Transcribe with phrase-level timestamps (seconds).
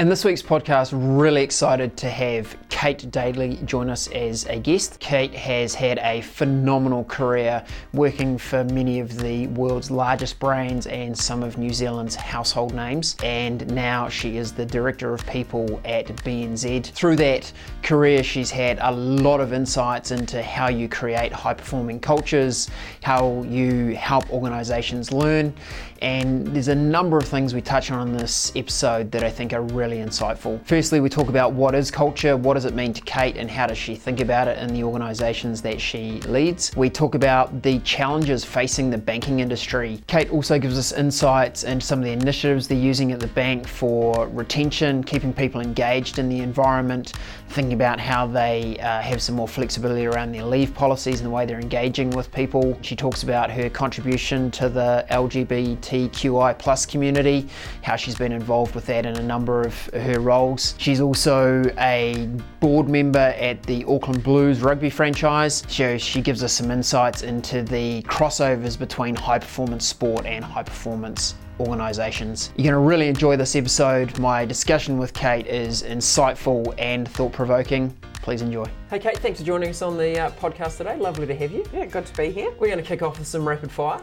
[0.00, 4.98] In this week's podcast, really excited to have Kate Daly join us as a guest.
[5.00, 7.62] Kate has had a phenomenal career
[7.92, 13.16] working for many of the world's largest brands and some of New Zealand's household names,
[13.22, 16.86] and now she is the Director of People at BNZ.
[16.86, 22.00] Through that career, she's had a lot of insights into how you create high performing
[22.00, 22.70] cultures,
[23.02, 25.52] how you help organizations learn,
[26.00, 29.52] and there's a number of things we touch on in this episode that I think
[29.52, 30.64] are really insightful.
[30.64, 33.66] Firstly, we talk about what is culture, what does it mean to Kate, and how
[33.66, 36.74] does she think about it in the organizations that she leads.
[36.76, 40.02] We talk about the challenges facing the banking industry.
[40.06, 43.66] Kate also gives us insights into some of the initiatives they're using at the bank
[43.66, 47.12] for retention, keeping people engaged in the environment,
[47.48, 51.30] thinking about how they uh, have some more flexibility around their leave policies and the
[51.30, 52.78] way they're engaging with people.
[52.82, 57.48] She talks about her contribution to the LGBTQI plus community,
[57.82, 60.74] how she's been involved with that in a number of her roles.
[60.78, 62.28] She's also a
[62.60, 65.64] board member at the Auckland Blues rugby franchise.
[65.68, 70.62] So she gives us some insights into the crossovers between high performance sport and high
[70.62, 72.52] performance organisations.
[72.56, 74.18] You're going to really enjoy this episode.
[74.18, 77.96] My discussion with Kate is insightful and thought provoking.
[78.22, 78.66] Please enjoy.
[78.90, 80.96] Hey, Kate, thanks for joining us on the uh, podcast today.
[80.96, 81.64] Lovely to have you.
[81.72, 82.50] Yeah, good to be here.
[82.58, 84.02] We're going to kick off with some rapid fire.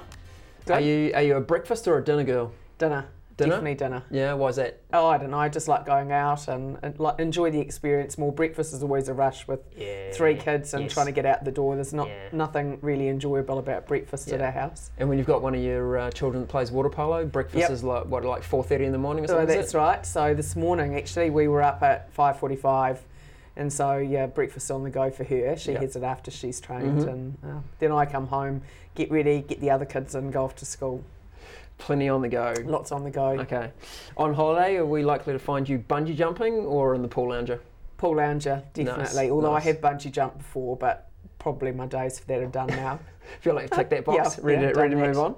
[0.65, 0.73] Good.
[0.73, 2.51] Are you are you a breakfast or a dinner girl?
[2.77, 3.07] Dinner.
[3.37, 3.51] Dinner?
[3.51, 4.03] Definitely dinner.
[4.09, 4.81] Yeah, why is that?
[4.91, 5.37] Oh, I don't know.
[5.37, 8.31] I just like going out and, and like enjoy the experience more.
[8.31, 10.93] Breakfast is always a rush with Yeah, three kids and yes.
[10.93, 11.75] trying to get out the door.
[11.75, 12.29] There's not Yeah.
[12.31, 14.89] nothing really enjoyable about breakfast at our house.
[14.97, 17.69] And when you've got one of your uh, children that plays water polo, breakfast Yep.
[17.69, 19.49] is like what, like four thirty in the morning or So something?
[19.55, 20.03] is that's right.
[20.03, 22.97] So this morning, actually, we were up at 5:45,
[23.55, 25.55] and so yeah, breakfast on the go for her.
[25.57, 25.81] She Yep.
[25.81, 27.07] has it after she's trained, Mhm.
[27.07, 28.63] and uh, then I come home,
[28.95, 31.03] get ready, get the other kids and go off to school.
[31.77, 32.53] Plenty on the go.
[32.65, 33.29] Lots on the go.
[33.39, 33.71] Okay.
[34.17, 37.59] On holiday, are we likely to find you bungee jumping or in the pool lounger?
[37.97, 39.03] Pool lounger, definitely.
[39.03, 39.63] Nice, Although nice.
[39.63, 42.99] I have bungee jumped before, but probably my days for that are done now.
[43.41, 45.35] Feel like tick that box, Yeah, ready, yeah, to, ready to move on.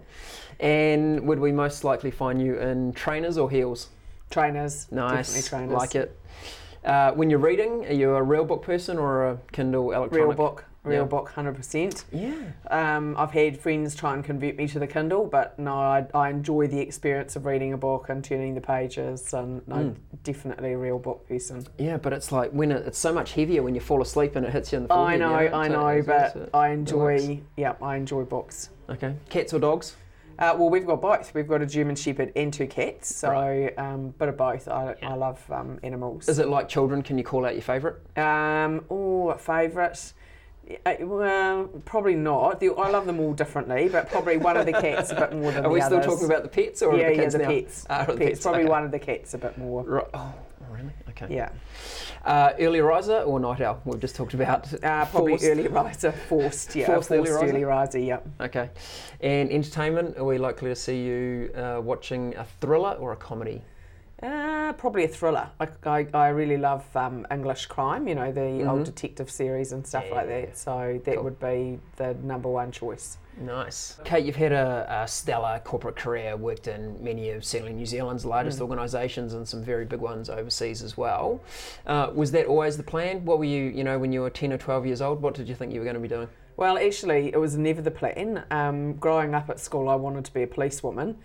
[0.59, 3.89] And would we most likely find you in trainers or heels?
[4.29, 5.73] trainers, Nice, definitely trainers.
[5.81, 6.19] like it.
[6.85, 10.27] Uh, when you're reading, are you a real book person or a Kindle electronic?
[10.27, 11.07] Real book, real Yeah.
[11.07, 12.05] book, hundred percent.
[12.11, 12.33] Yeah.
[12.71, 16.29] Um, I've had friends try and convert me to the Kindle, but no, I, I
[16.29, 19.95] enjoy the experience of reading a book and turning the pages, and no, Mm.
[20.23, 21.65] definitely a real book person.
[21.77, 24.45] Yeah, but it's like when it, it's so much heavier when you fall asleep and
[24.45, 24.95] it hits you in the face.
[24.97, 25.19] I forehead.
[25.19, 25.55] know, yeah?
[25.57, 26.77] I know, but so- I works.
[26.79, 27.41] enjoy.
[27.57, 28.69] Yeah, I enjoy books.
[28.89, 29.13] Okay.
[29.29, 29.95] Cats or dogs?
[30.39, 31.33] Uh, well, we've got both.
[31.33, 33.77] We've got a German Shepherd and two cats, so Right.
[33.77, 34.69] um, bit of both.
[34.69, 35.09] I, Yeah.
[35.11, 36.29] I love um, animals.
[36.29, 37.01] Is it like children?
[37.03, 37.97] Can you call out your favourite?
[38.17, 40.13] Um, oh, favourite.
[40.85, 42.59] Uh, well, probably not.
[42.59, 45.51] The, I love them all differently, but probably one of the cats a bit more
[45.51, 45.67] than the other.
[45.67, 47.47] Are the we still talking about the pets or yeah, the yeah, kids the now?
[47.47, 47.85] pets.
[47.89, 48.19] Ah, the pets.
[48.29, 48.69] pets, Probably okay.
[48.69, 49.83] one of the cats a bit more.
[49.83, 50.05] Right.
[50.13, 50.33] Oh,
[50.69, 50.91] really?
[51.09, 51.27] Okay.
[51.35, 51.49] Yeah.
[52.23, 53.81] Uh, early riser or night owl?
[53.85, 54.71] We've just talked about.
[54.83, 55.45] Uh, probably forced.
[55.45, 56.75] early riser, forced.
[56.75, 57.45] Yeah, Forced early riser?
[57.47, 57.99] early riser.
[57.99, 58.19] Yeah.
[58.39, 58.69] Okay.
[59.21, 60.17] And entertainment?
[60.17, 63.63] Are we likely to see you uh, watching a thriller or a comedy?
[64.21, 65.49] Uh, probably a thriller.
[65.59, 68.07] Like I, I really love um, English crime.
[68.07, 68.85] You know the old Mhm.
[68.85, 70.57] detective series and stuff like that.
[70.57, 71.23] So that Cool.
[71.23, 73.17] would be the number one choice.
[73.39, 73.97] Nice.
[74.03, 78.25] Kate, you've had a, a stellar corporate career, worked in many of certainly New Zealand's
[78.25, 78.63] largest Mm.
[78.63, 81.39] organisations and some very big ones overseas as well.
[81.87, 83.23] Uh, was that always the plan?
[83.23, 85.47] What were you, you know, when you were 10 or 12 years old, what did
[85.47, 86.27] you think you were going to be doing?
[86.57, 88.43] Well, actually, it was never the plan.
[88.51, 91.15] Um, growing up at school, I wanted to be a policewoman.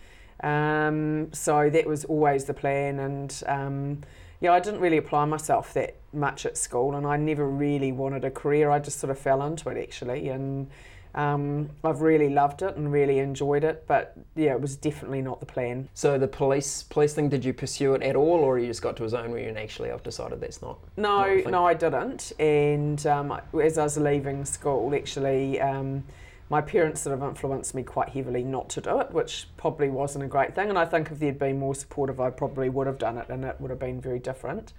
[0.42, 2.98] Um, so that was always the plan.
[2.98, 4.02] And um,
[4.40, 8.24] yeah, I didn't really apply myself that much at school, and I never really wanted
[8.24, 8.70] a career.
[8.70, 10.28] I just sort of fell into it actually.
[10.28, 10.68] And
[11.14, 13.84] um, I've really loved it and really enjoyed it.
[13.86, 15.88] But yeah, it was definitely not the plan.
[15.94, 18.96] So the police police thing, did you pursue it at all, or you just got
[18.96, 20.78] to a zone where you actually I've decided that's not?
[20.96, 22.32] No, Not no, I didn't.
[22.38, 26.04] And um, as I was leaving school, actually, um,
[26.54, 30.22] my parents sort of influenced me quite heavily not to do it, which probably wasn't
[30.22, 30.68] a great thing.
[30.68, 33.44] And I think if they'd been more supportive, I probably would have done it, and
[33.44, 34.72] it would have been very different.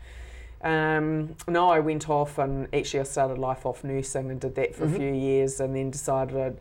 [0.61, 4.73] Um, no, I went off and actually I started life off nursing and did that
[4.73, 4.93] for Mhm.
[4.93, 6.57] a few years, and then decided I'd,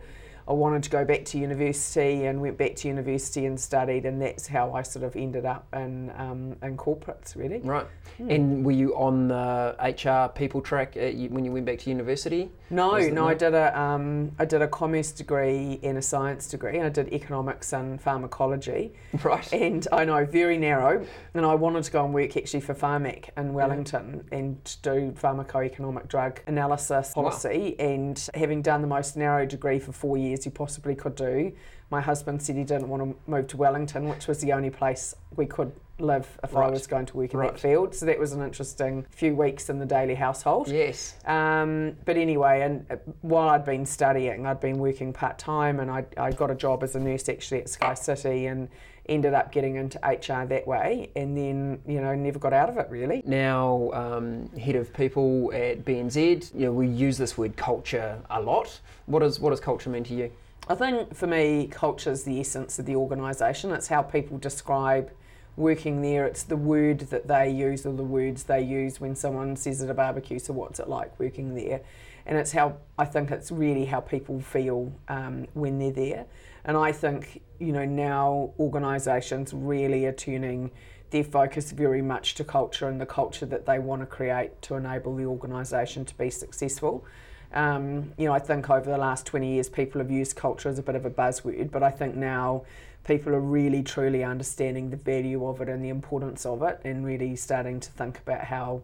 [0.47, 4.21] I wanted to go back to university and went back to university and studied, and
[4.21, 7.61] that's how I sort of ended up in um, in corporates really.
[7.61, 7.87] Right.
[8.19, 8.31] Hmm.
[8.31, 12.51] And were you on the HR people track at, when you went back to university?
[12.71, 16.81] No, no, I did a um, I did a commerce degree and a science degree.
[16.81, 18.93] I did economics and pharmacology,
[19.23, 19.51] Right.
[19.53, 21.05] and I know very narrow.
[21.35, 26.09] And I wanted to go and work actually for Pharmac in Wellington and do pharmacoeconomic
[26.09, 27.25] drug analysis Wow.
[27.25, 27.77] policy.
[27.79, 31.53] And having done the most narrow degree for four years you possibly could do,
[31.91, 35.15] my husband said he didn't want to move to Wellington, which was the only place
[35.37, 35.71] we could
[36.01, 36.67] live if Right.
[36.67, 37.53] I was going to work in Right.
[37.53, 37.95] that field.
[37.95, 40.67] So that was an interesting few weeks in the Daly household.
[40.69, 41.15] Yes.
[41.25, 45.91] Um, but anyway, and uh, while I'd been studying, I'd been working part time, and
[45.91, 48.69] I I got a job as a nurse actually at Sky City, and
[49.07, 52.79] ended up getting into HR that way, and then you know never got out of
[52.79, 53.23] it really.
[53.27, 58.41] Now, um, head of people at BNZ, you know, we use this word culture a
[58.41, 58.81] lot.
[59.07, 60.31] What does what does culture mean to you?
[60.69, 63.71] I think for me, culture is the essence of the organisation.
[63.73, 65.11] It's how people describe
[65.57, 66.27] working there.
[66.27, 69.91] It's the word that they use or the words they use when someone says at
[69.91, 71.81] a barbecue, so what's it like working there?
[72.27, 76.27] And it's how I think it's really how people feel um, when they're there.
[76.65, 80.71] And I think, you know, now organisations really are turning
[81.11, 84.75] their focus very much to culture and the culture that they want to create to
[84.75, 87.05] enable the organisation to be successful.
[87.53, 90.79] Um, you know, I think over the last 20 years, people have used culture as
[90.79, 92.65] a bit of a buzzword, but I think now
[93.05, 97.07] people are really truly understanding the value of it and the importance of it, and
[97.07, 98.83] really starting to think about how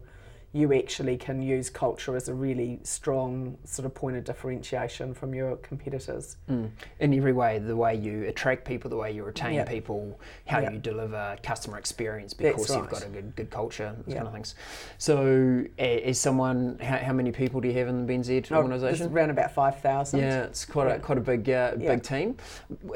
[0.53, 5.33] you actually can use culture as a really strong sort of point of differentiation from
[5.33, 6.35] your competitors.
[6.49, 6.69] Mm.
[6.99, 9.63] In every way, the way you attract people, the way you retain Yeah.
[9.63, 10.71] people, how Yeah.
[10.71, 14.15] you deliver customer experience because you've got a good, good culture, those Yeah.
[14.17, 14.55] kind of things.
[14.97, 19.05] So, as someone, how, how many people do you have in the BNZ Oh, organisation?
[19.05, 20.19] It's around about 5,000.
[20.19, 20.95] Yeah, it's quite Yeah.
[20.95, 22.35] a quite a big uh, big team.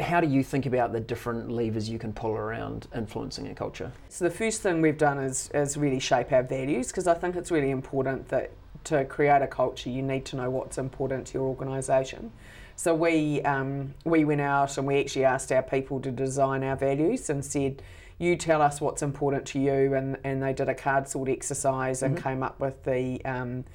[0.02, 3.92] How do you think about the different levers you can pull around influencing a culture?
[4.10, 7.36] So the first thing we've done is, is really shape our values because I think
[7.36, 8.52] it's really important that
[8.86, 12.32] to create a culture you need to know what's important to your organisation.
[12.76, 16.76] So we um, we went out and we actually asked our people to design our
[16.76, 17.82] values and said,
[18.18, 22.02] you tell us what's important to you, and, and they did a card sort exercise
[22.04, 22.24] and Mhm.
[22.24, 23.66] came up with the um,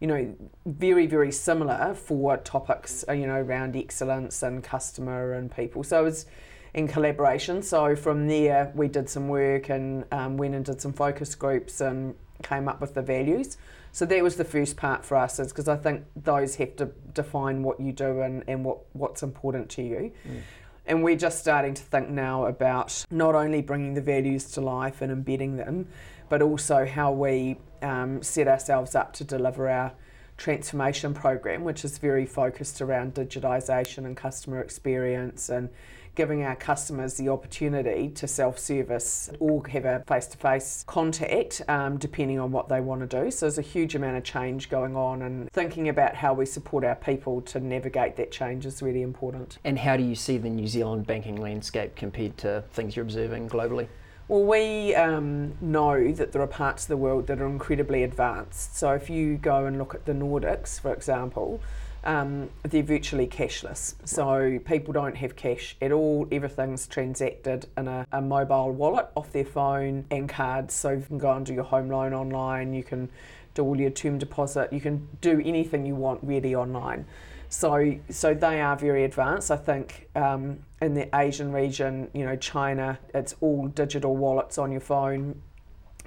[0.00, 0.34] you know,
[0.66, 5.82] very, very similar for topics, uh, you know, around excellence and customer and people.
[5.82, 6.26] So it was
[6.74, 7.62] in collaboration.
[7.62, 11.80] So from there, we did some work and um, went and did some focus groups
[11.80, 13.56] and came up with the values.
[13.92, 16.86] So that was the first part for us, is because I think those have to
[17.12, 20.12] define what you do and, and what, what's important to you.
[20.28, 20.40] Mm.
[20.86, 25.00] And we're just starting to think now about not only bringing the values to life
[25.00, 25.86] and embedding them,
[26.28, 29.92] but also how we um, set ourselves up to deliver our
[30.36, 35.68] transformation program, which is very focused around digitisation and customer experience and
[36.14, 42.52] giving our customers the opportunity to self-service or have a face-to-face contact um, depending on
[42.52, 43.30] what they want to do.
[43.30, 46.84] So there's a huge amount of change going on and thinking about how we support
[46.84, 49.58] our people to navigate that change is really important.
[49.64, 53.48] And how do you see the New Zealand banking landscape compared to things you're observing
[53.48, 53.88] globally?
[54.26, 58.74] Well, we um, know that there are parts of the world that are incredibly advanced.
[58.74, 61.60] So if you go and look at the Nordics, for example,
[62.04, 63.94] um, they're virtually cashless.
[64.04, 66.28] So people don't have cash at all.
[66.30, 70.74] Everything's transacted in a, a mobile wallet off their phone and cards.
[70.74, 72.74] So you can go and do your home loan online.
[72.74, 73.10] You can
[73.54, 74.72] do all your term deposit.
[74.72, 77.06] You can do anything you want really online.
[77.48, 79.50] So, so they are very advanced.
[79.50, 84.72] I think um, in the Asian region, you know, China, it's all digital wallets on
[84.72, 85.40] your phone.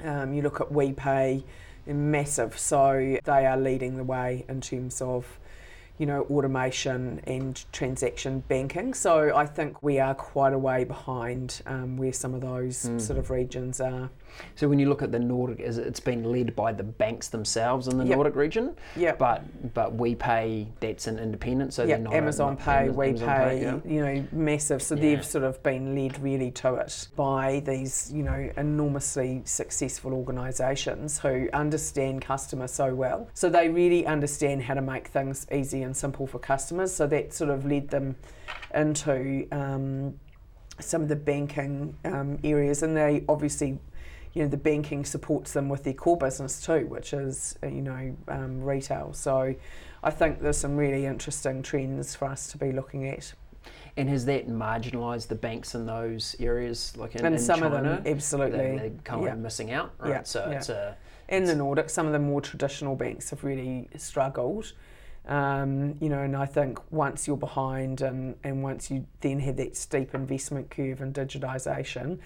[0.04, 1.44] Um, you look at WePay,
[1.88, 2.60] massive.
[2.60, 5.40] So they are leading the way in terms of,
[5.98, 8.94] you know, automation and transaction banking.
[8.94, 13.02] So I think we are quite a way behind um, where some of those Mm.
[13.02, 14.10] sort of regions are.
[14.56, 17.88] So when you look at the Nordic, it- it's been led by the banks themselves
[17.88, 18.16] in the Yep.
[18.16, 19.14] Nordic region, Yeah.
[19.18, 22.96] but but we pay that's an independent, so yeah, they're not Amazon not- Pay, Amaz-
[22.96, 23.78] We Amazon Pay, yeah.
[23.86, 24.82] you know, massive.
[24.82, 25.02] So Yeah.
[25.02, 31.20] they've sort of been led really to it by these, you know, enormously successful organisations
[31.20, 33.28] who understand customers so well.
[33.34, 36.92] So they really understand how to make things easy and simple for customers.
[36.94, 38.16] So that sort of led them
[38.74, 40.20] into um,
[40.80, 43.80] some of the banking um, areas, and they obviously.
[44.38, 47.82] You know, the banking supports them with their core business too, which is, uh, you
[47.82, 49.12] know, um, retail.
[49.14, 49.56] So
[50.04, 53.34] I think there's some really interesting trends for us to be looking at.
[53.98, 57.76] And has that marginalised the banks in those areas, like in, in some China?
[57.78, 58.58] of them, absolutely.
[58.60, 59.34] They, they're kind yeah.
[59.34, 60.10] of missing out, right?
[60.10, 60.58] Yeah, So yeah.
[60.58, 60.96] it's a
[61.30, 64.74] In the Nordics, some of the more traditional banks have really struggled.
[65.28, 69.58] Um, you know, and I think once you're behind and, and once you then have
[69.58, 72.20] that steep investment curve and digitisation,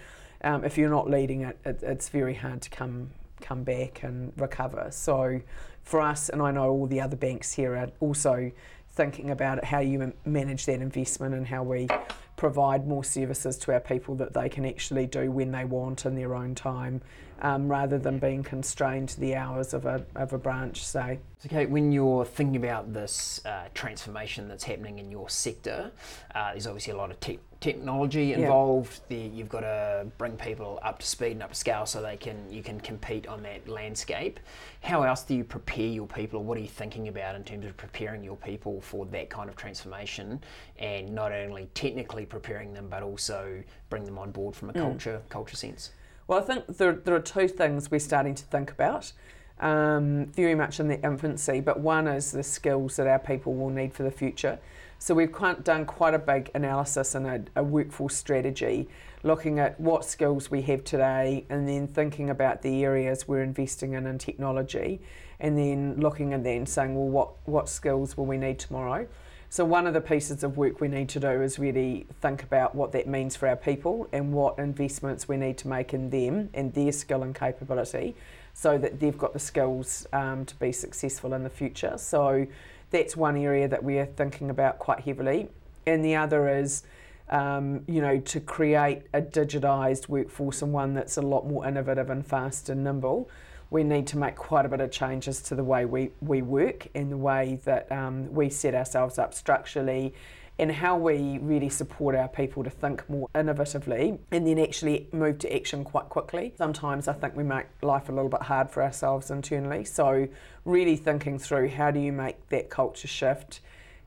[0.44, 4.32] um, if you're not leading it, it, it's very hard to come come back and
[4.36, 4.86] recover.
[4.90, 5.40] So
[5.82, 8.52] for us, and I know all the other banks here are also
[8.92, 11.88] thinking about it, how you manage that investment and how we
[12.36, 16.14] provide more services to our people that they can actually do when they want in
[16.14, 17.00] their own time
[17.42, 21.18] um, rather than being constrained to the hours of a, of a branch, say.
[21.38, 25.90] So, Kate, when you're thinking about this uh, transformation that's happening in your sector,
[26.36, 29.00] uh, there's obviously a lot of te- technology involved.
[29.08, 29.18] Yeah.
[29.18, 32.16] There, you've got to bring people up to speed and up to scale so they
[32.16, 34.38] can you can compete on that landscape.
[34.80, 37.66] How else do you prepare your people, or what are you thinking about in terms
[37.66, 40.40] of preparing your people for that kind of transformation,
[40.78, 44.80] and not only technically preparing them, but also bring them on board from a mm.
[44.80, 45.90] culture culture sense?
[46.32, 49.12] Well, I think there, there are two things we're starting to think about.
[49.60, 53.68] Um, very much in the infancy, but one is the skills that our people will
[53.68, 54.58] need for the future.
[54.98, 55.30] So we've
[55.62, 58.88] done quite a big analysis and a, a, workforce strategy,
[59.22, 63.92] looking at what skills we have today, and then thinking about the areas we're investing
[63.92, 65.02] in in technology,
[65.38, 69.06] and then looking and then saying, well, what what skills will we need tomorrow?
[69.52, 72.74] So, one of the pieces of work we need to do is really think about
[72.74, 76.48] what that means for our people and what investments we need to make in them
[76.54, 78.16] and their skill and capability
[78.54, 81.98] so that they've got the skills um, to be successful in the future.
[81.98, 82.46] So,
[82.92, 85.50] that's one area that we are thinking about quite heavily.
[85.86, 86.84] And the other is,
[87.28, 92.08] um, you know, to create a digitised workforce and one that's a lot more innovative
[92.08, 93.28] and fast and nimble
[93.72, 96.86] we need to make quite a bit of changes to the way we, we work
[96.94, 100.12] and the way that um, we set ourselves up structurally
[100.58, 105.38] and how we really support our people to think more innovatively and then actually move
[105.38, 106.52] to action quite quickly.
[106.58, 109.86] Sometimes I think we make life a little bit hard for ourselves internally.
[109.86, 110.28] So,
[110.66, 113.62] really thinking through how do you make that culture shift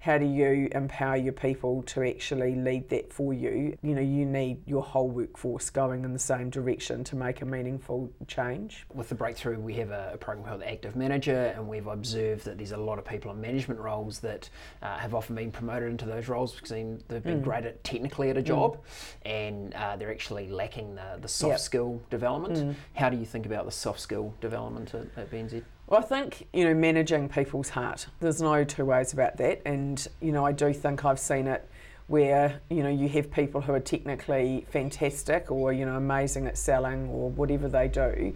[0.06, 3.76] how do you empower your people to actually lead that for you?
[3.82, 7.46] You know, you need your whole workforce going in the same direction to make a
[7.46, 8.86] meaningful change.
[8.94, 12.60] With the breakthrough, we have a, a program called Active Manager, and we've observed that
[12.60, 14.48] there's a lot of people in management roles that
[14.84, 17.44] uh, have often been promoted into those roles because they've been mm.
[17.44, 19.32] great at technically at a job, mm.
[19.32, 21.60] and uh, they're actually lacking the, the soft yep.
[21.60, 22.58] skill development.
[22.58, 22.76] Mm.
[22.94, 25.64] How do you think about the soft skill development at, at BNZ?
[25.88, 29.62] Well, I think, you know, managing people's heart, there's no two ways about that.
[29.66, 31.68] And, you know, I do think I've seen it
[32.08, 36.58] where, you know, you have people who are technically fantastic or, you know, amazing at
[36.58, 38.36] selling or whatever they do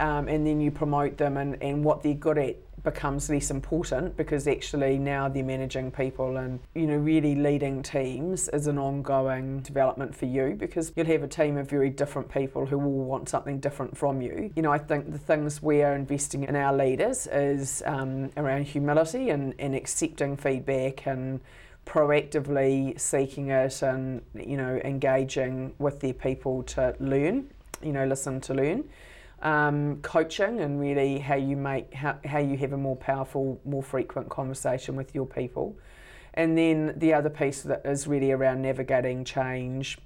[0.00, 4.16] um, and then you promote them and, and what they're good at becomes less important
[4.16, 9.60] because actually now they're managing people and you know really leading teams is an ongoing
[9.60, 13.28] development for you because you'll have a team of very different people who all want
[13.28, 14.50] something different from you.
[14.56, 19.30] You know i think the things we're investing in our leaders is um, around humility
[19.30, 21.40] and, and accepting feedback and
[21.86, 27.48] proactively seeking it and you know engaging with their people to learn
[27.82, 28.84] you know listen to learn
[29.42, 33.82] um, coaching and really how you make how, how you have a more powerful, more
[33.82, 35.76] frequent conversation with your people.
[36.34, 39.98] And then the other piece that is really around navigating change,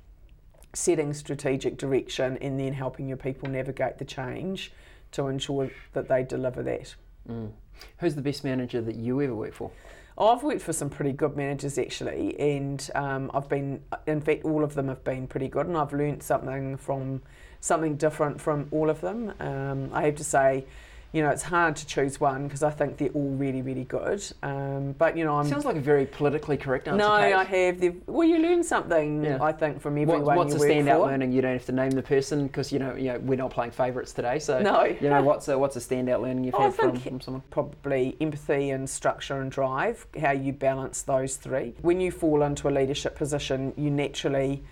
[0.73, 4.73] setting strategic direction, and then helping your people navigate the change
[5.13, 6.95] to ensure that they deliver that.
[7.29, 7.53] Mm.
[7.99, 9.71] Who's the best manager that you ever worked for?
[10.19, 14.63] I've worked for some pretty good managers actually, and um, I've been, in fact, all
[14.63, 17.23] of them have been pretty good, and I've learnt something from
[17.61, 19.33] something different from all of them.
[19.41, 20.67] Um, I have to say,
[21.13, 24.25] you know, it's hard to choose one because I think they're all really, really good.
[24.43, 26.97] Um, but you know, I'm sounds like a very politically correct answer.
[26.97, 27.35] No, Kate.
[27.35, 27.95] I have.
[28.07, 29.23] Well, you learn something.
[29.23, 29.43] Yeah.
[29.43, 30.25] I think from everyone.
[30.25, 31.07] What, what's a standout for.
[31.09, 31.33] learning?
[31.33, 33.73] You don't have to name the person because you know, you know, we're not playing
[33.73, 34.39] favourites today.
[34.39, 34.85] So no.
[34.85, 37.43] you know, what's a what's a standout learning you've oh, had from, from someone?
[37.51, 40.07] Probably empathy and structure and drive.
[40.19, 41.75] How you balance those three.
[41.83, 44.63] When you fall into a leadership position, you naturally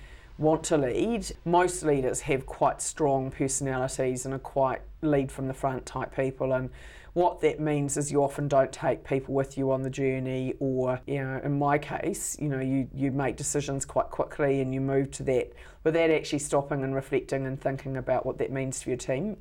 [0.41, 1.31] want to lead.
[1.45, 6.53] Most leaders have quite strong personalities and are quite lead from the front type people
[6.53, 6.71] and
[7.13, 11.01] what that means is you often don't take people with you on the journey or
[11.07, 14.81] you know in my case you know you, you make decisions quite quickly and you
[14.81, 18.91] move to that without actually stopping and reflecting and thinking about what that means for
[18.91, 19.37] your team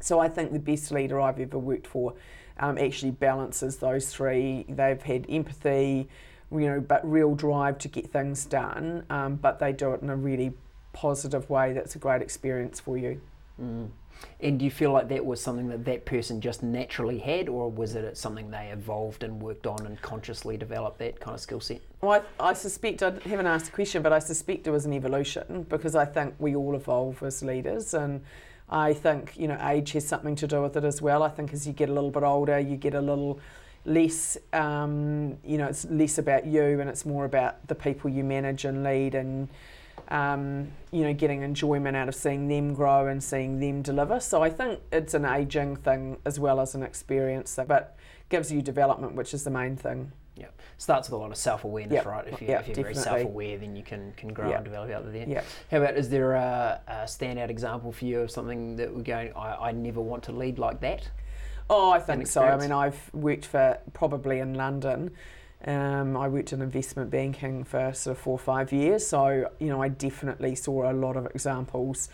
[0.00, 2.14] so i think the best leader i've ever worked for
[2.60, 6.08] um, actually balances those three they've had empathy
[6.50, 9.04] you know, but real drive to get things done.
[9.10, 10.52] Um, but they do it in a really
[10.92, 11.72] positive way.
[11.72, 13.20] That's a great experience for you.
[13.60, 13.88] Mm.
[14.40, 17.70] And do you feel like that was something that that person just naturally had, or
[17.70, 21.60] was it something they evolved and worked on and consciously developed that kind of skill
[21.60, 21.80] set?
[22.00, 24.92] Well, I, I, suspect, I haven't asked the question, but I suspect it was an
[24.92, 27.94] evolution because I think we all evolve as leaders.
[27.94, 28.22] And
[28.68, 31.22] I think, you know, age has something to do with it as well.
[31.22, 33.40] I think as you get a little bit older, you get a little
[33.88, 38.22] less, um, you know, it's less about you and it's more about the people you
[38.22, 39.48] manage and lead and,
[40.08, 44.20] um, you know, getting enjoyment out of seeing them grow and seeing them deliver.
[44.20, 47.96] So I think it's an aging thing as well as an experience, but
[48.28, 50.12] gives you development, which is the main thing.
[50.36, 52.06] Yeah, starts with a lot of self awareness, Yep.
[52.06, 52.28] right?
[52.28, 54.56] If, you, Yep, if you're very self aware, then you can, can grow Yep.
[54.58, 55.24] and develop out there.
[55.26, 55.42] Yeah.
[55.68, 59.32] How about, is there a, a standout example for you of something that we're going,
[59.34, 61.08] I, I never want to lead like that?
[61.70, 62.42] Oh, I think so.
[62.42, 65.10] I mean, I've worked for probably in London.
[65.64, 69.66] Um, I worked in investment banking for sort of four or five years, so you
[69.66, 72.08] know I definitely saw a lot of examples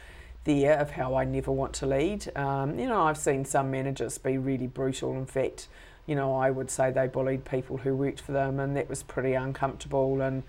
[0.44, 2.34] there of how I never want to lead.
[2.36, 5.12] Um, you know, I've seen some managers be really brutal.
[5.12, 5.68] In fact,
[6.06, 9.02] you know, I would say they bullied people who worked for them, and that was
[9.02, 10.22] pretty uncomfortable.
[10.22, 10.42] And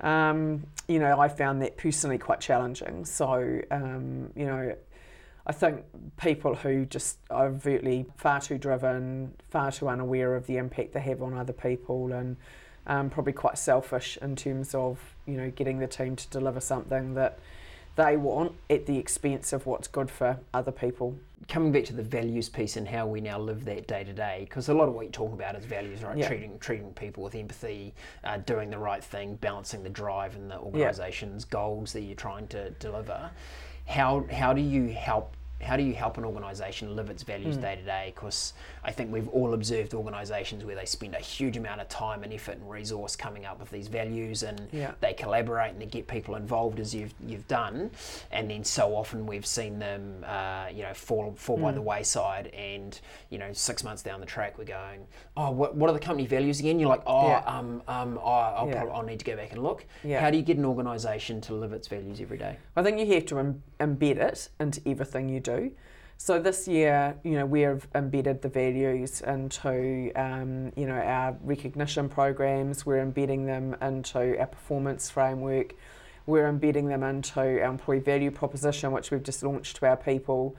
[0.00, 3.04] um, you know, I found that personally quite challenging.
[3.04, 4.74] So um, you know,
[5.50, 5.84] I think
[6.16, 11.00] people who just are overtly far too driven, far too unaware of the impact they
[11.00, 12.36] have on other people, and
[12.86, 17.14] um, probably quite selfish in terms of you know getting the team to deliver something
[17.14, 17.40] that
[17.96, 21.16] they want at the expense of what's good for other people.
[21.48, 24.46] Coming back to the values piece and how we now live that day to day,
[24.48, 26.16] because a lot of what you talk about is values, right?
[26.16, 26.28] Yeah.
[26.28, 27.92] Treating treating people with empathy,
[28.22, 32.46] uh, doing the right thing, balancing the drive and the organisation's goals that you're trying
[32.48, 33.32] to deliver.
[33.88, 35.34] How how do you help?
[35.60, 37.60] How do you help an organisation live its values Hmm.
[37.62, 38.12] day to day?
[38.14, 42.22] Because I think we've all observed organisations where they spend a huge amount of time
[42.22, 44.92] and effort and resource coming up with these values, and Yeah.
[45.00, 47.90] they collaborate and they get people involved as you've you've done,
[48.32, 52.46] and then so often we've seen them, uh, you know, fall fall by the wayside,
[52.48, 52.98] and
[53.28, 56.26] you know, six months down the track, we're going, oh, what, what are the company
[56.26, 56.78] values again?
[56.80, 57.42] You're like, oh, Yeah.
[57.46, 58.72] um, um, oh, I'll, Yeah.
[58.76, 59.84] probably, I'll need to go back and look.
[60.18, 62.56] How do you get an organisation to live its values every day?
[62.76, 65.49] I think you have to Im- embed it into everything you do.
[66.16, 71.34] So this year, you know, we have embedded the values into, um, you know, our
[71.42, 72.84] recognition programs.
[72.84, 75.74] We're embedding them into our performance framework.
[76.26, 80.56] We're embedding them into our employee value proposition, which we've just launched to our people.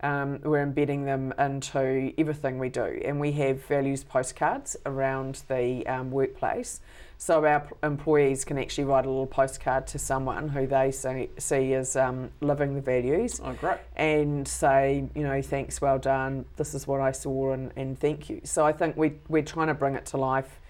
[0.00, 5.86] Um, we're embedding them into everything we do, and we have values postcards around the
[5.86, 6.80] um, workplace.
[7.16, 11.72] So our employees can actually write a little postcard to someone who they see, see
[11.74, 13.78] as um, living the values Oh, great.
[13.96, 18.28] and say, you know, thanks, well done, this is what I saw, and, and thank
[18.28, 18.40] you.
[18.44, 20.60] So I think we, we're trying to bring it to life.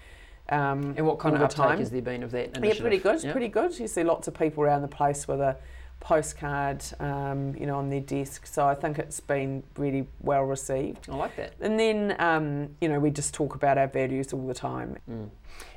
[0.50, 1.78] Um, And what kind of uptake time.
[1.78, 3.78] has there been of that Yeah, pretty good, pretty good.
[3.78, 5.56] You see lots of people around the place with a
[6.04, 8.46] postcard, um, you know, on their desk.
[8.46, 11.08] So I think it's been really well received.
[11.10, 11.54] I like that.
[11.60, 14.98] And then, um, you know, we just talk about our values all the time.
[15.10, 15.30] Mm.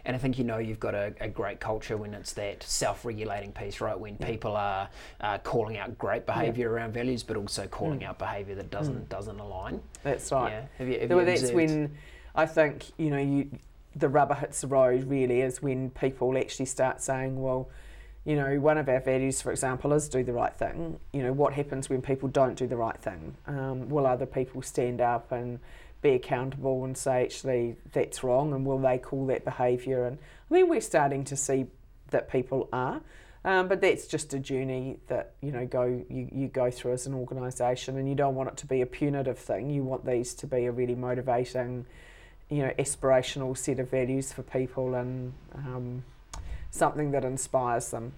[0.06, 3.54] And I think you know you've got a, a great culture when it's that self-regulating
[3.54, 3.98] piece, right?
[3.98, 4.90] When people are
[5.22, 8.08] uh, calling out great behaviour around values, but also calling Mm.
[8.08, 9.82] out behaviour that doesn't doesn't align.
[10.04, 10.52] That's right.
[10.52, 10.62] Yeah.
[10.78, 11.96] Have you, have Well, you that's when
[12.36, 13.50] I think you know you
[13.96, 15.04] the rubber hits the road.
[15.06, 17.70] Really, is when people actually start saying, "Well,
[18.28, 21.32] you know, one of our values, for example, is do the right thing." You know,
[21.32, 23.38] what happens when people don't do the right thing?
[23.48, 25.60] Um, will other people stand up and
[26.02, 30.04] be accountable and say, "Actually, that's wrong," and will they call that behaviour?
[30.04, 30.18] And
[30.52, 31.68] I mean, we're starting to see
[32.10, 33.02] that people are.
[33.46, 37.08] Um, but that's just a journey that you know go you, you go through as
[37.08, 39.70] an organisation, and you don't want it to be a punitive thing.
[39.70, 41.86] You want these to be a really motivating,
[42.50, 46.04] you know, aspirational set of values for people, and um,
[46.72, 48.14] something that inspires them.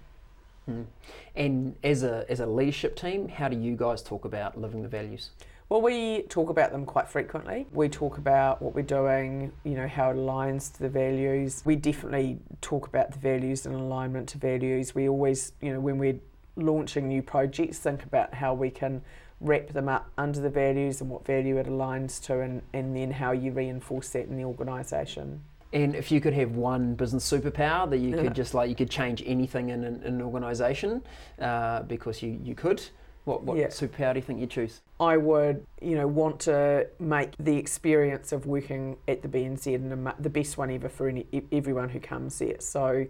[0.68, 0.86] Mm.
[1.34, 4.88] And as a as a leadership team, how do you guys talk about living the
[4.88, 5.30] values?
[5.68, 7.64] Well, we talk about them quite frequently.
[7.72, 11.62] We talk about what we're doing, you know, how it aligns to the values.
[11.64, 14.96] We definitely talk about the values and alignment to values.
[14.96, 16.18] We always, you know, when we're
[16.56, 19.02] launching new projects, think about how we can
[19.40, 23.12] wrap them up under the values and what value it aligns to, and, and then
[23.12, 25.40] how you reinforce that in the organisation.
[25.72, 28.22] And if you could have one business superpower that you Yeah.
[28.22, 31.02] could just like you could change anything in an, in an organisation
[31.40, 32.82] uh, because you, you could,
[33.24, 33.68] what what Yeah.
[33.68, 34.80] superpower do you think you choose?
[34.98, 40.12] I would, you know, want to make the experience of working at the BNZ and
[40.18, 42.56] the best one ever for any, everyone who comes there.
[42.58, 43.06] So,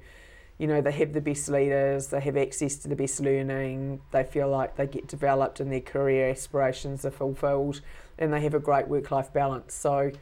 [0.59, 4.23] you know, they have the best leaders, they have access to the best learning, they
[4.25, 7.81] feel like they get developed and their career aspirations are fulfilled,
[8.19, 9.73] and they have a great work life balance.
[9.73, 10.13] So,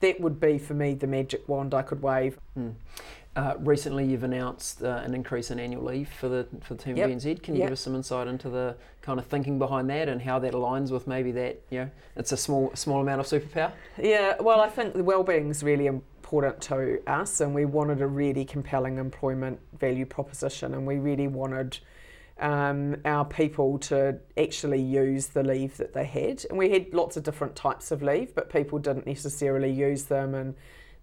[0.00, 2.38] that would be for me the magic wand I could wave.
[2.58, 2.74] Mm.
[3.36, 6.96] Uh, recently, you've announced uh, an increase in annual leave for the for the team
[6.96, 7.10] Yep.
[7.10, 7.42] BNZ.
[7.42, 7.68] Can you Yep.
[7.68, 10.90] give us some insight into the kind of thinking behind that and how that aligns
[10.90, 13.70] with maybe that you know it's a small small amount of superpower?
[14.02, 18.06] Yeah, well, I think the well-being is really important to us, and we wanted a
[18.06, 21.78] really compelling employment value proposition, and we really wanted
[22.38, 26.44] um, our people to actually use the leave that they had.
[26.48, 30.34] And we had lots of different types of leave, but people didn't necessarily use them,
[30.34, 30.54] and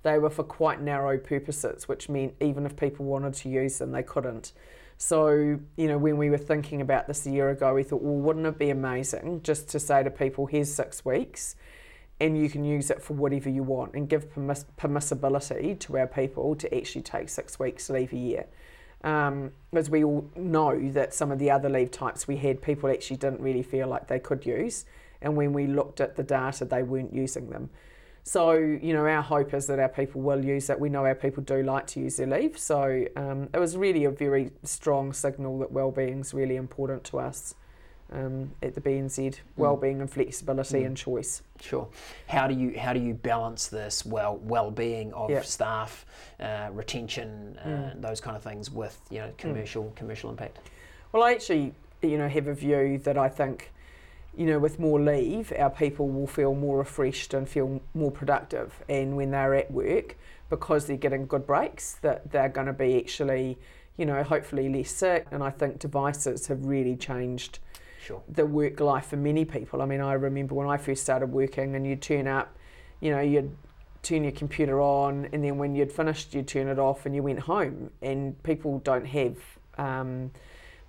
[0.03, 3.91] they were for quite narrow purposes, which meant even if people wanted to use them,
[3.91, 4.53] they couldn't.
[4.97, 8.15] So, you know, when we were thinking about this a year ago, we thought, well,
[8.15, 11.57] wouldn't it be amazing just to say to people, here's six weeks,
[12.21, 16.07] and you can use it for whatever you want and give permiss- permissibility to our
[16.07, 18.45] people to actually take six weeks leave a year.
[19.05, 22.89] Um, as we all know that some of the other leave types we had, people
[22.89, 24.83] actually didn't really feel like they could use,
[25.21, 27.69] and when we looked at the data, they weren't using them.
[28.23, 30.79] So, you know, our hope is that our people will use it.
[30.79, 32.57] We know our people do like to use their leave.
[32.57, 37.19] So, um, it was really a very strong signal that well-being is really important to
[37.19, 37.53] us
[38.11, 39.39] um, at the BNZ.
[39.57, 40.85] Well-being and flexibility Mm.
[40.87, 41.41] and choice.
[41.59, 41.87] Sure.
[42.27, 45.41] How do you how do you balance this well well-being of Yeah.
[45.41, 46.05] staff,
[46.39, 48.01] uh, retention, uh, Mm.
[48.01, 50.59] those kind of things with you know commercial commercial impact?
[51.11, 53.71] Well, I actually, you know, have a view that I think,
[54.35, 58.83] you know, with more leave, our people will feel more refreshed and feel more productive.
[58.89, 60.17] And when they're at work,
[60.49, 63.57] because they're getting good breaks, that they're going to be actually,
[63.97, 65.25] you know, hopefully less sick.
[65.31, 67.59] And I think devices have really changed
[68.05, 68.21] Sure.
[68.27, 69.81] the work life for many people.
[69.81, 72.55] I mean, I remember when I first started working, and you'd turn up,
[72.99, 73.55] you know, you'd
[74.03, 77.23] turn your computer on, and then when you'd finished, you'd turn it off, and you
[77.23, 77.89] went home.
[78.03, 79.37] And people don't have
[79.79, 80.31] um,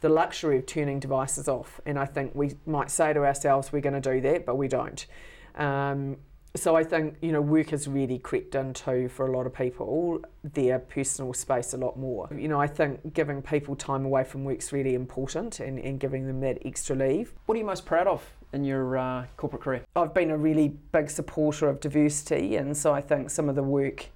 [0.03, 1.81] the luxury of turning devices off.
[1.87, 4.69] And I think we might say to ourselves, we're going to do that, but we
[4.69, 5.07] don't.
[5.55, 6.19] Um,
[6.57, 10.23] so I think you know work has really crept into for a lot of people
[10.43, 12.29] their personal space a lot more.
[12.35, 16.01] You know I think giving people time away from work is really important and, and
[16.01, 17.35] giving them that extra leave.
[17.47, 19.85] What are you most proud of in your uh, corporate career?
[19.95, 23.63] I've been a really big supporter of diversity, and so I think some of the
[23.63, 24.09] work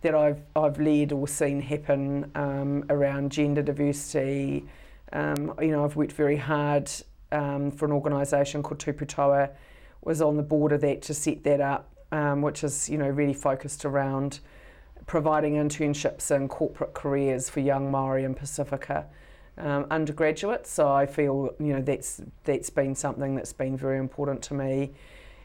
[0.00, 4.64] that I've I've led or seen happen um, around gender diversity.
[5.12, 6.90] Um, you know, I've worked very hard
[7.32, 9.50] um, for an organisation called Tuputoa,
[10.04, 13.08] was on the board of that to set that up, um, which is you know
[13.08, 14.40] really focused around
[15.06, 19.04] providing internships and corporate careers for young Maori and Pasifika
[19.58, 20.70] um, undergraduates.
[20.70, 24.92] So I feel you know that's that's been something that's been very important to me,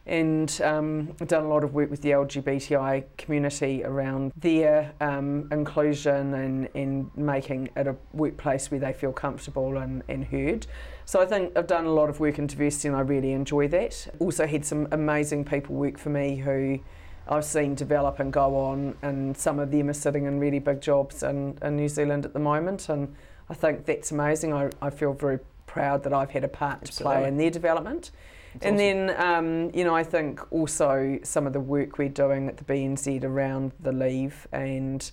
[0.10, 5.48] and um, I've done a lot of work with the LGBTI community around their um,
[5.52, 10.66] inclusion and, and making it a workplace where they feel comfortable and, and heard.
[11.06, 13.68] So I think I've done a lot of work in diversity and I really enjoy
[13.68, 14.08] that.
[14.18, 16.80] Also had some amazing people work for me who
[17.28, 20.82] I've seen develop and go on, and some of them are sitting in really big
[20.82, 22.90] jobs in, in New Zealand at the moment.
[22.90, 23.14] And
[23.48, 24.54] I think that's amazing.
[24.54, 28.10] I, I feel very proud that I've had a part to play in their development.
[28.54, 29.08] That's and awesome.
[29.08, 32.64] then, um, you know, I think also some of the work we're doing at the
[32.64, 35.10] BNZ around the leave, and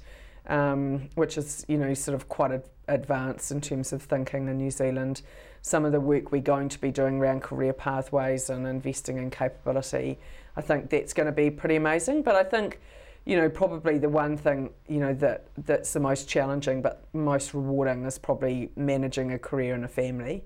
[0.46, 4.59] um, which is, you know, sort of quite ad- advanced in terms of thinking in
[4.59, 5.22] New Zealand.
[5.62, 9.31] Some of the work we're going to be doing around career pathways and investing in
[9.31, 10.18] capability,
[10.57, 12.22] I think that's going to be pretty amazing.
[12.22, 12.81] But I think,
[13.25, 17.53] you know, probably the one thing, you know, that that's the most challenging but most
[17.53, 20.44] rewarding is probably managing a career and a family.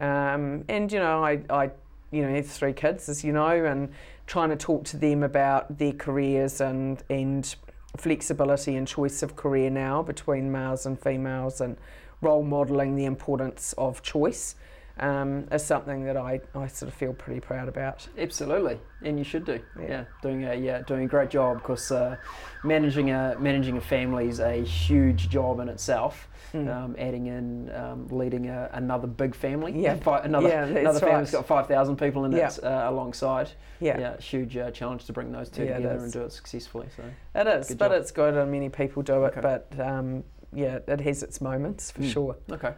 [0.00, 1.70] Um, and you know, I, I,
[2.12, 3.88] you know, three kids, as you know, and
[4.26, 7.56] trying to talk to them about their careers and and
[7.96, 11.76] flexibility and choice of career now between males and females, and
[12.20, 14.54] role modelling the importance of choice
[15.00, 18.06] um, is something that I, I sort of feel pretty proud about.
[18.18, 19.60] Absolutely, and you should do.
[19.78, 19.86] Yeah.
[19.88, 22.16] Yeah, doing a yeah doing a great job because uh,
[22.64, 26.28] managing a managing a family is a huge job in itself.
[26.52, 26.68] Mm.
[26.68, 29.94] Um, adding in um, leading a, another big family, Yeah.
[29.96, 31.38] Fi- another Yeah, another family's right.
[31.38, 32.48] got five thousand people in Yeah.
[32.48, 33.48] it uh, alongside.
[33.80, 33.98] yeah.
[33.98, 36.88] Yeah, huge uh, challenge to bring those two Yeah, together and do it successfully.
[36.94, 37.04] So
[37.40, 38.00] It is, Good but job.
[38.02, 39.34] it's good, and many people do it.
[39.38, 39.40] Okay.
[39.40, 42.12] But um, yeah, it has its moments for Mm.
[42.12, 42.36] sure.
[42.50, 42.74] okay,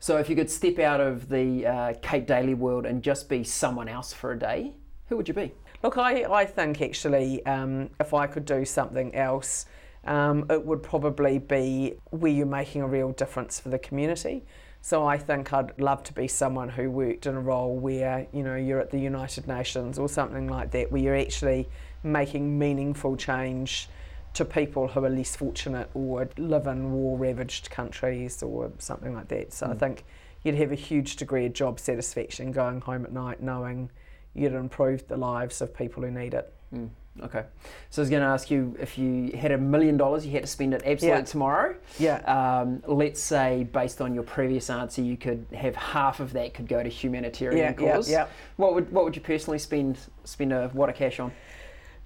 [0.00, 3.44] so if you could step out of the uh, Kate Daly world and just be
[3.44, 4.72] someone else for a day,
[5.08, 5.52] who would you be?
[5.82, 9.66] Look, I, I think actually, um, if I could do something else,
[10.04, 14.44] um, it would probably be where you're making a real difference for the community.
[14.80, 18.42] So I think I'd love to be someone who worked in a role where you
[18.42, 21.68] know you're at the United Nations or something like that, where you're actually
[22.02, 23.88] making meaningful change
[24.34, 29.52] to people who are less fortunate or live in war-ravaged countries or something like that.
[29.52, 29.78] So I Mm.
[29.78, 30.04] think
[30.42, 33.90] you'd have a huge degree of job satisfaction going home at night knowing
[34.34, 36.52] you'd improved the lives of people who need it.
[36.74, 36.88] Mm,
[37.22, 37.44] okay.
[37.90, 40.42] So I was going to ask you if you had a million dollars, you had
[40.42, 41.24] to spend it absolutely Yeah.
[41.24, 41.76] tomorrow.
[42.00, 42.16] Yeah.
[42.60, 46.66] Um, let's say, based on your previous answer, you could have half of that could
[46.66, 48.26] go to humanitarian yeah, yeah, yeah.
[48.56, 51.30] What would what would you personally spend spend a wad of cash on?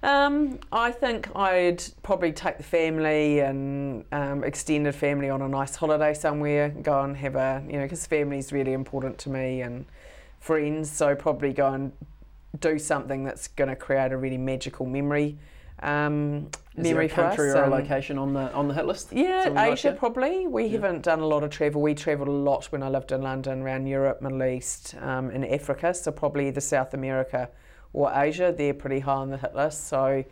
[0.01, 5.75] Um, I think I'd probably take the family and um, extended family on a nice
[5.75, 6.69] holiday somewhere.
[6.69, 9.85] Go and have a, you know, because family's really important to me and
[10.39, 10.89] friends.
[10.89, 11.91] So probably go and
[12.61, 15.37] do something that's going to create a really magical memory.
[15.81, 19.13] Um, Is memory there a country or a location on the on the hit list?
[19.13, 20.47] Yeah, Something like Asia probably.
[20.47, 20.79] We Yeah.
[20.79, 21.81] haven't done a lot of travel.
[21.81, 25.45] We travelled a lot when I lived in London, around Europe, Middle East, um, and
[25.45, 25.93] Africa.
[25.93, 27.49] So probably the South America
[27.93, 28.53] or Asia.
[28.55, 30.23] They're pretty high on the hit list, so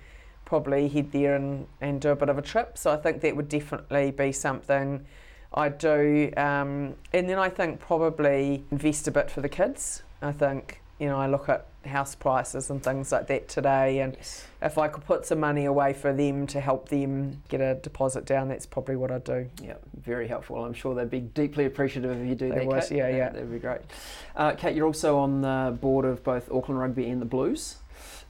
[0.46, 2.78] probably head there and, and do a bit of a trip.
[2.78, 5.06] So I think that would definitely be something
[5.54, 6.32] I'd do.
[6.38, 10.04] Um, and then I think probably invest a bit for the kids.
[10.22, 14.00] I think, you know, I look at house prices and things like that today.
[14.00, 14.45] And Yes.
[14.62, 18.26] if I could put some money away for them to help them get a deposit
[18.26, 19.50] down, that's probably what I'd do.
[19.63, 20.63] Yeah, very helpful.
[20.63, 22.67] I'm sure they'd be deeply appreciative if you do They that.
[22.67, 22.97] would, Kate.
[22.97, 23.30] yeah, yeah.
[23.30, 23.82] That'd be great.
[24.36, 27.78] Uh, Kate, you're also on the board of both Auckland Rugby and the Blues.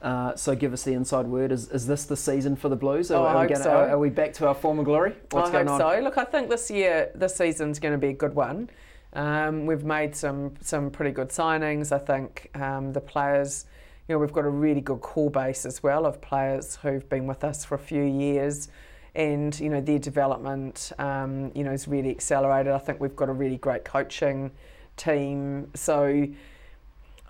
[0.00, 1.50] Uh, so give us the inside word.
[1.50, 3.10] Is, is this the season for the Blues?
[3.10, 3.70] Oh, I we hope gonna, so.
[3.70, 5.12] are, are we back to our former glory?
[5.32, 5.96] What's I going hope on?
[5.96, 6.00] so.
[6.02, 8.70] Look, I think this year, this season's going to be a good one.
[9.12, 11.92] Um, we've made some some pretty good signings.
[11.92, 13.66] I think um, the players,
[14.06, 17.26] you know, we've got a really good core base as well of players who've been
[17.26, 18.68] with us for a few years,
[19.14, 22.72] and you know their development, um, you know, is really accelerated.
[22.72, 24.50] I think we've got a really great coaching
[24.96, 25.70] team.
[25.74, 26.28] So.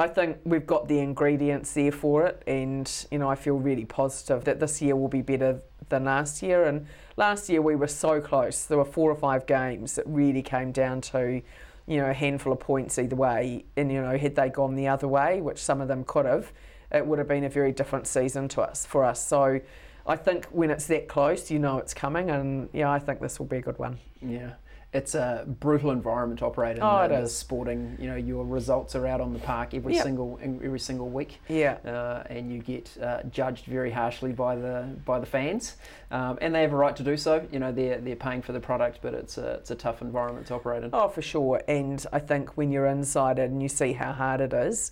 [0.00, 3.84] I think we've got the ingredients there for it, and you know I feel really
[3.84, 6.66] positive that this year will be better than last year.
[6.66, 6.86] And
[7.16, 8.66] last year we were so close.
[8.66, 11.42] There were four or five games that really came down to,
[11.88, 13.64] you know, a handful of points either way.
[13.76, 16.52] And you know, had they gone the other way, which some of them could have,
[16.92, 19.24] it would have been a very different season to us for us.
[19.26, 19.60] So.
[20.06, 23.38] I think when it's that close, you know it's coming, and yeah, I think this
[23.38, 23.98] will be a good one.
[24.22, 24.54] Yeah.
[24.90, 26.82] It's a brutal environment to operate in.
[26.82, 30.02] Oh, the, the sporting, you know, your results are out on the park every Yep.
[30.02, 31.40] single every single week.
[31.46, 35.76] Yeah, uh, and you get uh, judged very harshly by the by the fans,
[36.10, 37.46] um, and they have a right to do so.
[37.52, 40.46] You know, they're they're paying for the product, but it's a it's a tough environment
[40.46, 40.90] to operate in.
[40.94, 41.60] Oh, for sure.
[41.68, 44.90] And I think when you're inside it and you see how hard it is,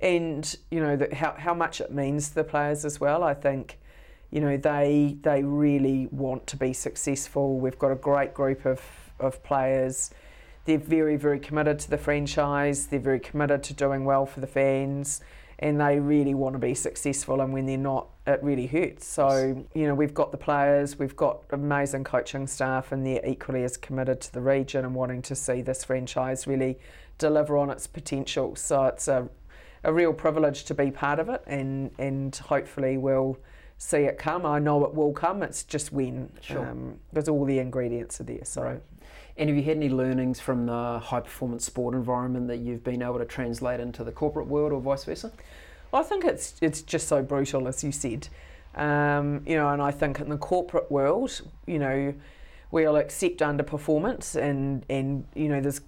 [0.00, 3.22] and you know the, how how much it means to the players as well.
[3.22, 3.78] I think,
[4.32, 7.60] you know, they they really want to be successful.
[7.60, 8.80] We've got a great group of
[9.20, 10.10] of players.
[10.64, 12.86] They're very very committed to the franchise.
[12.86, 15.20] They're very committed to doing well for the fans.
[15.58, 19.06] And they really want to be successful, and when they're not, it really hurts.
[19.06, 23.64] So, you know, we've got the players, we've got amazing coaching staff, and they're equally
[23.64, 26.78] as committed to the region and wanting to see this franchise really
[27.16, 28.54] deliver on its potential.
[28.54, 29.30] So it's a,
[29.82, 33.38] a real privilege to be part of it, and and hopefully we'll
[33.78, 34.46] see it come.
[34.46, 35.42] I know it will come.
[35.42, 36.30] It's just when.
[36.40, 36.66] Sure.
[36.66, 38.44] Um, because all the ingredients are there.
[38.44, 38.62] So.
[38.62, 38.82] Right.
[39.38, 43.02] And have you had any learnings from the high performance sport environment that you've been
[43.02, 45.30] able to translate into the corporate world, or vice versa?
[45.92, 48.28] I think it's it's just so brutal, as you said.
[48.74, 52.14] Um, you know, and I think in the corporate world, you know,
[52.70, 55.80] we'll accept underperformance, and and you know, there's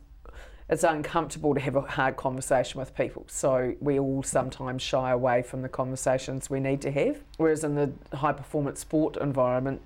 [0.69, 3.25] it's uncomfortable to have a hard conversation with people.
[3.29, 7.23] So we all sometimes shy away from the conversations we need to have.
[7.39, 9.81] Whereas in the high performance sport environment,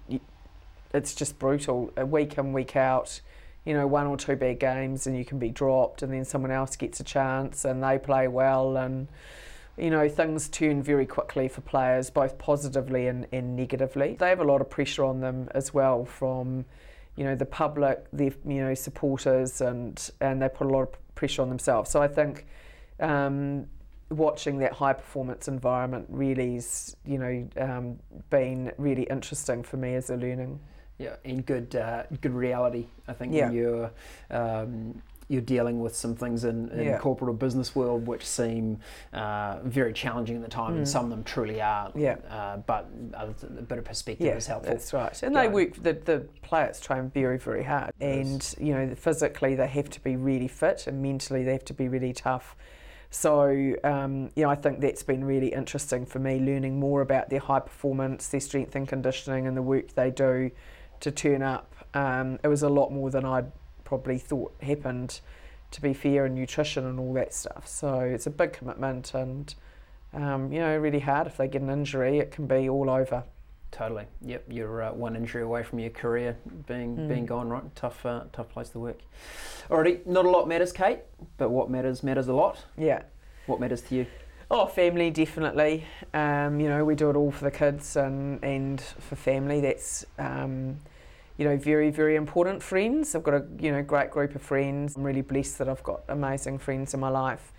[0.92, 1.92] it's just brutal.
[1.98, 3.20] Uh, Week in, week out,
[3.64, 6.50] you know, one or two bad games and you can be dropped, and then someone
[6.50, 9.08] else gets a chance and they play well, and
[9.78, 14.16] you know, things turn very quickly for players, both positively and, and negatively.
[14.18, 16.66] They have a lot of pressure on them as well from,
[17.16, 21.14] you know, the public, their you know supporters, and and they put a lot of
[21.14, 21.90] pressure on themselves.
[21.90, 22.46] So I think.
[23.00, 23.66] Um,
[24.10, 27.98] watching that high performance environment really is, you know, um,
[28.28, 30.60] been really interesting for me as a learning.
[30.98, 32.86] Yeah, and good uh, good reality.
[33.08, 33.46] I think Yeah.
[33.46, 33.90] when you're
[34.30, 36.98] um, you're dealing with some things in, in Yeah.
[36.98, 38.78] corporate or business world which seem
[39.14, 40.88] uh, very challenging at the time, and Mm.
[40.88, 41.90] some of them truly are.
[41.94, 42.16] Yeah.
[42.28, 44.72] Uh, but a, a bit of perspective Yeah, is helpful.
[44.74, 45.22] that's right.
[45.22, 45.42] And Yeah.
[45.42, 45.74] they work.
[45.82, 50.16] The, the players train very, very hard, and you know, physically they have to be
[50.16, 52.54] really fit, and mentally they have to be really tough.
[53.10, 57.28] So, um, you know, I think that's been really interesting for me, learning more about
[57.30, 60.50] their high performance, their strength and conditioning, and the work they do
[61.00, 61.74] to turn up.
[61.94, 63.50] Um, it was a lot more than I'd
[63.92, 65.20] probably thought happened,
[65.70, 67.68] to be fair, and nutrition and all that stuff.
[67.68, 69.54] So it's a big commitment, and
[70.14, 71.26] um, you know, really hard.
[71.26, 73.24] If they get an injury, it can be all over.
[73.70, 74.04] Totally.
[74.22, 74.44] Yep.
[74.48, 77.08] You're uh, one injury away from your career being Mm.
[77.08, 77.50] being gone.
[77.50, 77.62] Right.
[77.76, 78.04] Tough.
[78.06, 79.00] Uh, tough place to work.
[79.68, 80.06] Alrighty.
[80.06, 81.00] Not a lot matters, Kate.
[81.36, 82.64] But what matters matters a lot.
[82.78, 83.02] Yeah.
[83.46, 84.06] What matters to you?
[84.50, 85.84] Oh, family definitely.
[86.14, 89.60] Um, you know, we do it all for the kids and and for family.
[89.60, 90.78] That's um,
[91.42, 92.62] you know very very important.
[92.62, 93.16] Friends.
[93.16, 94.94] I've got a you know great group of friends.
[94.94, 97.52] I'm really blessed that I've got amazing friends in my life.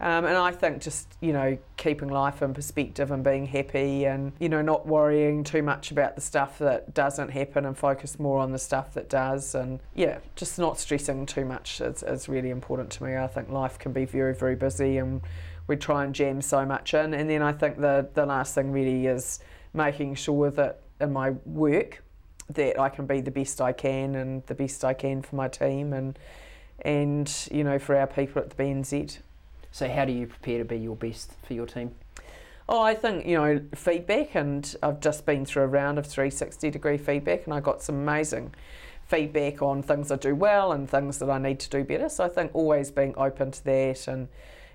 [0.00, 4.32] Um, and I think just you know keeping life in perspective and being happy and
[4.40, 8.40] you know not worrying too much about the stuff that doesn't happen and focus more
[8.40, 12.50] on the stuff that does and yeah just not stressing too much is, is really
[12.50, 13.16] important to me.
[13.16, 15.20] I think life can be very very busy and
[15.68, 17.14] we try and jam so much in.
[17.14, 19.38] And then I think the, the last thing really is
[19.74, 22.02] making sure that in my work
[22.50, 25.48] that I can be the best I can and the best I can for my
[25.48, 26.18] team and
[26.80, 29.18] and you know for our people at the BNZ.
[29.70, 31.94] So how do you prepare to be your best for your team?
[32.68, 36.70] Oh, I think, you know, feedback, and I've just been through a round of 360
[36.70, 38.54] degree feedback, and I got some amazing
[39.06, 42.10] feedback on things I do well and things that I need to do better.
[42.10, 44.28] So I think always being open to that and,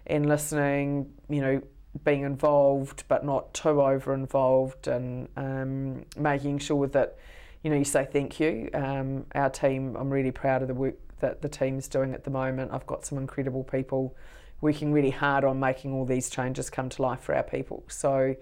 [0.07, 1.61] and listening, you know,
[2.03, 7.15] being involved but not too over involved, and um, making sure that,
[7.63, 8.69] you know, you say thank you.
[8.73, 12.29] Um, our team, I'm really proud of the work that the team's doing at the
[12.29, 12.71] moment.
[12.73, 14.15] I've got some incredible people
[14.59, 17.83] working really hard on making all these changes come to life for our people.
[17.87, 18.35] So,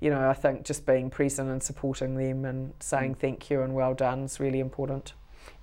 [0.00, 3.18] you know, I think just being present and supporting them and saying mm.
[3.18, 5.14] thank you and well done is really important.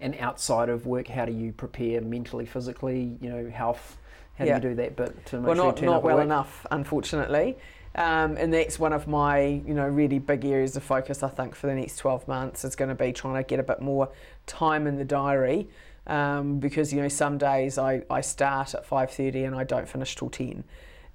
[0.01, 3.97] And outside of work, how do you prepare mentally, physically, you know, health?
[4.37, 4.59] How yeah.
[4.59, 7.57] do you do that bit to make well, sure not, not well enough, unfortunately.
[7.95, 11.23] Um, and that's one of my, you know, really big areas of focus.
[11.23, 13.63] I think for the next 12 months is going to be trying to get a
[13.63, 14.09] bit more
[14.45, 15.69] time in the diary
[16.07, 20.15] um, because you know some days I, I start at 5.30 and I don't finish
[20.15, 20.63] till 10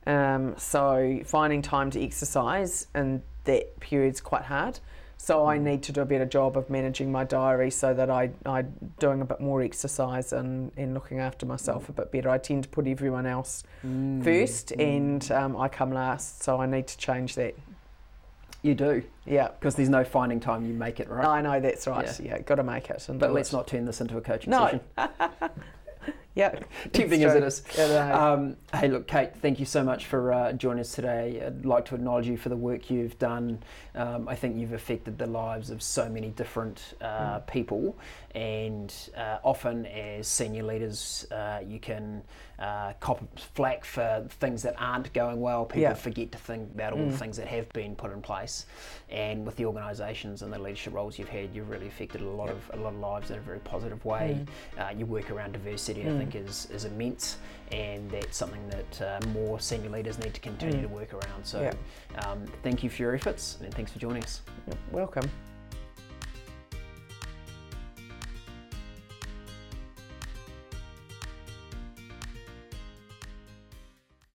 [0.06, 4.80] um, so finding time to exercise in that period's quite hard
[5.22, 8.30] so I need to do a better job of managing my diary so that I,
[8.46, 12.30] I'm doing a bit more exercise and, and looking after myself a bit better.
[12.30, 14.24] I tend to put everyone else mm.
[14.24, 14.83] first mm.
[14.83, 17.54] and um, I come last, so I need to change that.
[18.62, 19.02] You do.
[19.26, 19.48] Yeah.
[19.48, 21.26] Because there's no finding time, you make it, right?
[21.26, 22.06] I know, that's right.
[22.18, 23.06] Yeah, yeah got to make it.
[23.11, 23.56] but let's it.
[23.56, 24.80] not turn this into a coaching no.
[24.96, 25.50] session.
[26.36, 27.28] yeah.
[27.28, 27.62] As it is.
[27.76, 31.42] Yeah, um, hey, look, Kate, thank you so much for uh, joining us today.
[31.44, 33.62] I'd like to acknowledge you for the work you've done.
[33.96, 37.46] Um, I think you've affected the lives of so many different uh, mm.
[37.48, 37.98] people,
[38.36, 42.22] and uh, often as senior leaders, uh, you can
[42.60, 43.20] uh, cop
[43.54, 45.64] flack for things that aren't going well.
[45.64, 45.94] People yeah.
[45.94, 47.10] forget to think about all mm.
[47.10, 48.66] the things that have been put in place,
[49.08, 52.50] and with the organisations and the leadership roles you've had, you've really affected a lot
[52.50, 54.46] of a lot of lives in a very positive way.
[54.76, 54.80] Mm.
[54.80, 56.02] Uh, your work around diversity.
[56.20, 57.38] Think, is is immense,
[57.72, 60.83] and that's something that uh, more senior leaders need to continue mm.
[60.83, 61.44] to work around.
[61.44, 62.20] So, yeah.
[62.20, 64.42] um, thank you for your efforts, and thanks for joining us.
[64.92, 65.30] Welcome.